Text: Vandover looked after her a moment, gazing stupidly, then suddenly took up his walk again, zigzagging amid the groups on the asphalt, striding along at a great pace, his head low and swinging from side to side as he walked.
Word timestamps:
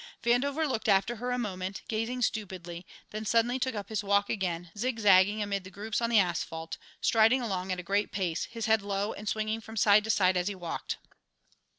Vandover 0.23 0.67
looked 0.67 0.89
after 0.89 1.17
her 1.17 1.29
a 1.29 1.37
moment, 1.37 1.83
gazing 1.87 2.23
stupidly, 2.23 2.87
then 3.11 3.23
suddenly 3.23 3.59
took 3.59 3.75
up 3.75 3.89
his 3.89 4.03
walk 4.03 4.31
again, 4.31 4.71
zigzagging 4.75 5.43
amid 5.43 5.63
the 5.63 5.69
groups 5.69 6.01
on 6.01 6.09
the 6.09 6.17
asphalt, 6.17 6.79
striding 7.01 7.39
along 7.43 7.71
at 7.71 7.79
a 7.79 7.83
great 7.83 8.11
pace, 8.11 8.45
his 8.45 8.65
head 8.65 8.81
low 8.81 9.13
and 9.13 9.29
swinging 9.29 9.61
from 9.61 9.77
side 9.77 10.03
to 10.03 10.09
side 10.09 10.37
as 10.37 10.47
he 10.47 10.55
walked. 10.55 10.97